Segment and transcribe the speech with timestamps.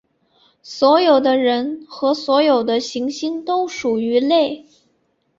[0.63, 4.65] 所有的人和所有的行星都属于类。